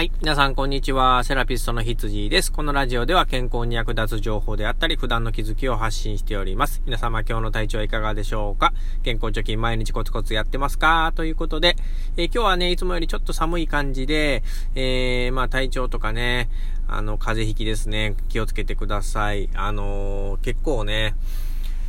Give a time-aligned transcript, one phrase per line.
[0.00, 0.12] はい。
[0.22, 1.24] 皆さん、こんにちは。
[1.24, 2.50] セラピストの羊です。
[2.50, 6.80] このラジオでは健康に役立つ情報であったり、普段の気づきを発信しております。
[6.86, 8.72] 皆様、今日の体調はいかがでしょうか？
[9.02, 11.12] 健康貯金毎日コツコツやってますか？
[11.14, 11.76] ということで、
[12.16, 14.42] えー、今日はね、いつもよりちょっと寒い感じで、
[14.74, 16.48] えー、まあ、体調とかね、
[16.88, 18.14] あの、風邪ひきですね。
[18.30, 19.50] 気をつけてください。
[19.52, 21.14] あのー、結構ね、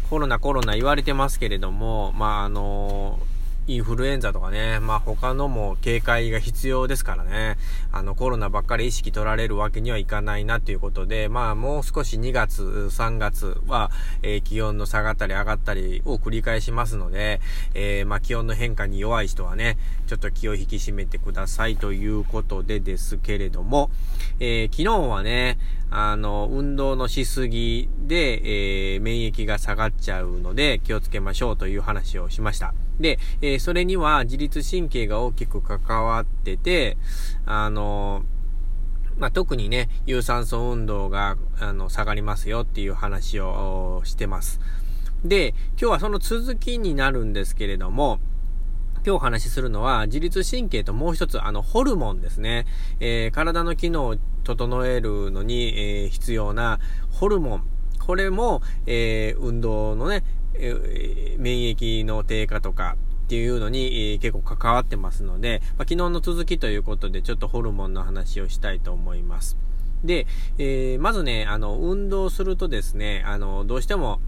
[0.09, 7.57] コロナコロナ言われてますけれども、まあ、あのーインフルエンザとかね、まあ他のも警戒が必要ですからね、
[7.91, 13.91] あのコロナばっかり意識取られるわけにはいかないなということで、まあもう少し2月、3月は、
[14.23, 17.39] えー、気温の下がったり上がったりを繰り返しますので、
[17.73, 23.91] えー、まあ気温の変化に弱い人はね、ちょっと気を引き締めてくださいということでですけれども、
[24.39, 25.57] えー、昨日はね、
[25.91, 32.73] あの、運動のしすぎで、えー、免疫が下がっちゃうので気をつけましょうという話をしました。
[32.99, 36.97] で、えー、それには自律神経が大きく関わってて、
[37.45, 38.23] あの、
[39.17, 44.61] まあ、特にね、有酸素運動が、あの、下がりますよっていう話をしてます。
[45.25, 48.19] で、今日はその続きになるんですけれども、
[49.03, 52.67] 今日お話しするのは、自律神経ともう一つ、あの、ホルモンですね。
[52.99, 57.63] えー、体の機能を整えるのに、えー、必要なホルモン。
[57.99, 69.57] これも、えー、運動のね、え免疫の低下とかっていうのに、え結構関わってますので、まあ、昨日の続きということでちょっとホルモンの話をしたいと思います。
[70.03, 70.27] で、
[70.59, 74.19] え、まずね、あの、運動するとですね、あの、どうしても、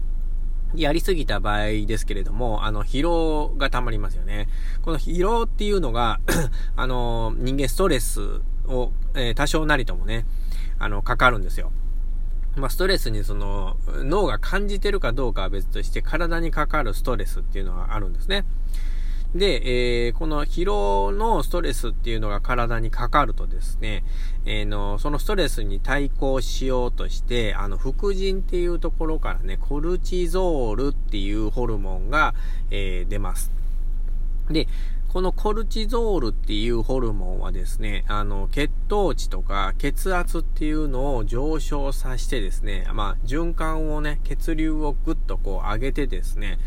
[0.76, 4.48] やりすぎた場合ですけれども、あの、疲労が溜まりますよね。
[4.82, 6.20] この疲労っていうのが
[6.76, 10.26] あの、人間ストレスを、えー、多少なりともね、
[10.78, 11.72] あの、かかるんですよ。
[12.56, 18.44] まあ、ストレスにその、脳が感じてるかどうかは別として、体にかかるストレスっていうのはあるんですね。
[19.34, 24.04] で、えー、この疲労のストレスっていうのが体にかかるとですね、
[24.46, 32.34] えー、の、そのストレスに対抗しようとして、あの、副腎っていうところからね、コルチゾールっていうホルモンが、
[32.70, 33.50] えー、出ます。
[34.50, 34.68] で、
[35.14, 46.58] このコルチゾールっていうホルモンはですね、あの、血糖値とか血圧っていうのを上昇させてですね、まあ、循環をね、血流をぐっとこう上げてですね、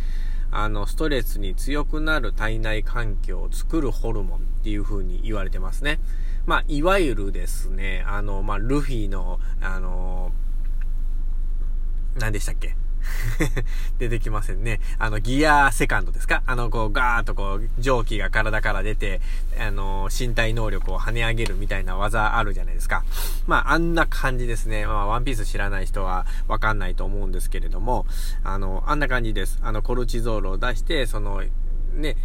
[0.51, 5.99] あの、ストレスに強くなる体内環境を作るホルモンっていう風に言われてますね。
[6.45, 10.31] まあ、いわゆるですね、あの、まあ、ルフィの、あの、
[12.15, 12.75] 何でしたっけ？
[13.99, 14.79] 出てきませんね。
[14.99, 16.43] あの、ギアセカンドですか？
[16.45, 19.21] あの、こう、ガーッとこう、蒸気が体から出て、
[19.59, 23.03] あの、身体能力を跳ね上げるみたいな技あるじゃないですか。
[23.45, 24.85] まあ、あんな感じですね。
[24.85, 28.05] まあ、ワンピース知らない人はわかんないと思うんですけれども、
[28.43, 29.59] あの、あんな感じです。
[29.61, 31.43] あの、コルチゾールを出して、その、
[31.93, 32.17] ね、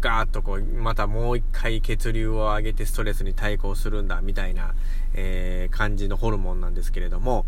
[0.00, 4.74] ガーッとこう、またもう一回血流を上げてストレスに対抗するんだ、みたいな、
[5.14, 7.44] えー、感じのホルモンなんですけれども、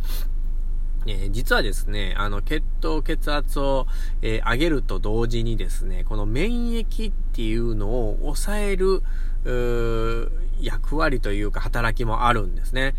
[1.07, 3.87] えー、実はですね、あの、血糖、血圧を、
[4.23, 9.03] えー、上げると同時にですね、この免疫っていうのを抑える、
[10.61, 12.95] 役割というか働きもあるんですね。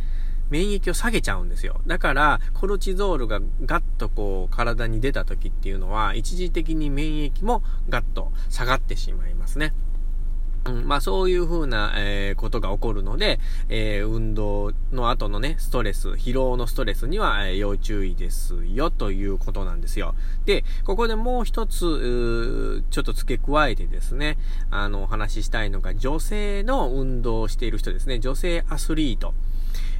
[0.51, 1.81] 免疫を下げちゃうんですよ。
[1.87, 9.73] だから、コルチゾールがガッとこう、体に出た時っていうのは、一時的に免疫もガッと下がってしまいますね。
[10.65, 13.39] うん、まあそういう風な、えー、ことが起こるので、
[13.69, 20.15] えー、運動の後のね、ストレス、疲労のストレスには、えー、要注意ですよ、ということなんですよ。
[20.45, 24.37] で、ここでもう一つ、ちょっと付け加えてですね、
[24.71, 29.33] あの、お話ししたいのが、女性の運動をしている人ですね、女性アスリート。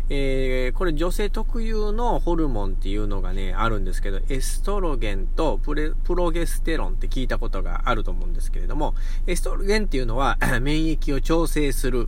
[0.09, 8.93] えー、これ女性特有のホルモンっていうのがね、あるんですけど、エストロゲンとプレプロゲステロンって聞いたことがあると思うんですけれども、
[9.25, 12.07] エストロゲンっていうのは 免疫を調整する。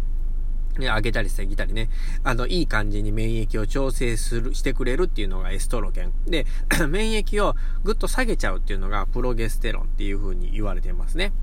[0.77, 1.89] ね、上げたり下げたりね、
[2.23, 6.13] あの、いい感じに免疫を調整する、してくれるっていうのがエストロゲン。
[6.27, 6.45] で、
[6.87, 11.33] 免疫をぐっと下げちゃうっていうのがプロゲステロンっていう風に言われてますね。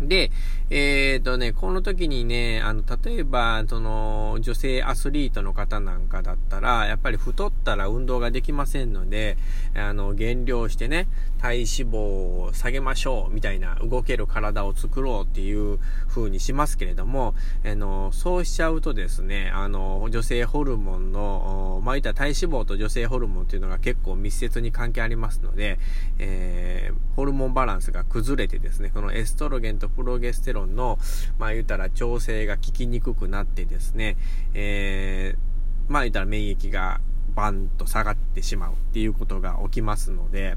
[0.00, 0.30] で、
[0.70, 9.36] えっ、ー、とね、この時にね、あの、例えば、その、女性アスリートの方なんかだったら、やっぱり太ったら運動ができませんので、
[9.74, 11.06] あの、減量してね、
[11.38, 15.78] 体脂肪を下げましょう、みたいな、動ける体を作ろうっていう
[16.08, 17.34] 風にしますけれども、
[17.64, 25.78] あの、そうしちゃうとですね、あの、女性ホルモンの、まあ、いった体脂肪と女性ホルモンっていうのが結構密接に関係ありますので、
[26.18, 26.83] えー、
[27.16, 30.98] ホルモンバランスが崩れてですね、このエストロゲンとプロゲステロンの、
[31.38, 34.16] まあ言うたら調整が効きにくくなってですね、
[34.54, 37.00] えー、まあ言ったら免疫が
[37.34, 40.56] バンと下がってしまうっていうことが起きますので、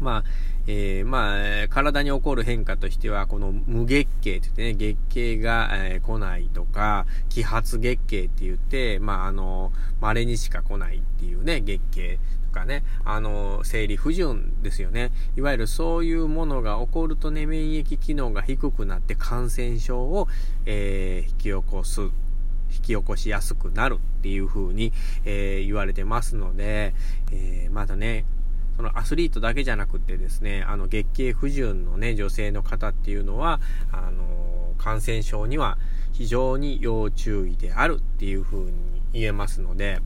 [0.00, 0.24] まあ、
[0.66, 15.12] えー、まあ、体に起こる変化としては、この無月経って言ってね、月経が、えー、来ないとか、揮発月経って言って、まあ、あの、稀にしか来ないっていうね、月経とかね、あの、生理不順ですよね。
[15.36, 20.26] いわゆるそういうものが起こるとね、免疫機能が低くなって感染症を、
[20.66, 22.10] えー、引き起こす。
[22.68, 24.92] 引き起こしやすくなるっていう風に、
[25.24, 26.94] えー、言われてますので、
[27.32, 28.24] えー、まだね、
[28.76, 35.78] そのアスリートだけじゃなくてですね、あの月経不順のね、女性の方っていうのは、あの、感染症には
[36.12, 38.72] 非常に要注意であるっていう風に
[39.12, 40.00] 言えますので、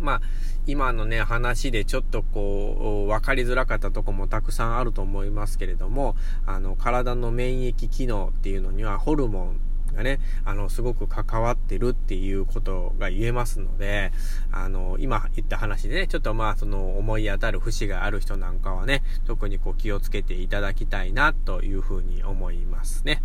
[0.00, 0.20] まあ、
[0.66, 6.16] 今のね、話でちょっとこう、分かりづらかったとこもたくさんあると思いますけれども、
[6.46, 9.60] あの、体の免疫機能っていうのにはホルモン
[9.92, 14.12] がね、あの、すごく関わってるっていうことが言えますので、
[14.50, 23.22] あの、今言った話でね、ちょっとまあ、その思い当たる節がある人なんかはね、特にこう気をつけていただきたいなというふうに思いますね。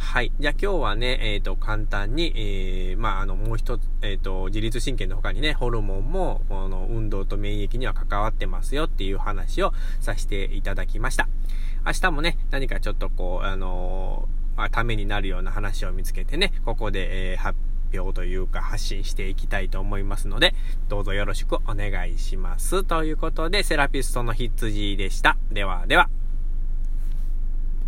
[0.00, 0.32] はい。
[0.40, 11.28] じゃあ今日はね、えっ、ー、と、簡単に、えー、まあ、あの、もう一つ、えっ、ー、と、自律神経の他にね、ホルモンも、この、運動と免疫には関わってますよっていう話をさせていただきました。
[11.86, 17.58] 明日もね、何かちょっとこう、あのー、ためになるような話を見つけてね、ここで、えー、発
[17.94, 20.54] 表というか発信していきたいと思いますので、
[20.88, 22.84] どうぞよろしくお願いします。
[22.84, 25.38] ということで、セラピストの羊でした。
[25.50, 26.10] ではでは。